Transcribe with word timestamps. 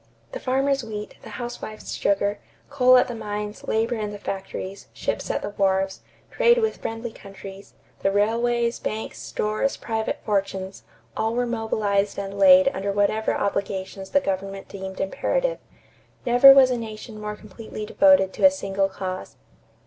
The 0.31 0.39
farmer's 0.39 0.83
wheat, 0.83 1.13
the 1.21 1.29
housewife's 1.29 1.93
sugar, 1.93 2.39
coal 2.71 2.97
at 2.97 3.07
the 3.07 3.13
mines, 3.13 3.67
labor 3.67 3.93
in 3.93 4.09
the 4.09 4.17
factories, 4.17 4.87
ships 4.93 5.29
at 5.29 5.43
the 5.43 5.51
wharves, 5.51 5.99
trade 6.31 6.57
with 6.57 6.77
friendly 6.77 7.11
countries, 7.11 7.75
the 7.99 8.09
railways, 8.11 8.79
banks, 8.79 9.19
stores, 9.19 9.77
private 9.77 10.17
fortunes 10.25 10.81
all 11.15 11.35
were 11.35 11.45
mobilized 11.45 12.17
and 12.17 12.39
laid 12.39 12.67
under 12.69 12.91
whatever 12.91 13.35
obligations 13.35 14.09
the 14.09 14.19
government 14.21 14.67
deemed 14.69 14.99
imperative. 14.99 15.59
Never 16.25 16.51
was 16.51 16.71
a 16.71 16.77
nation 16.77 17.21
more 17.21 17.35
completely 17.35 17.85
devoted 17.85 18.33
to 18.33 18.43
a 18.43 18.49
single 18.49 18.89
cause. 18.89 19.35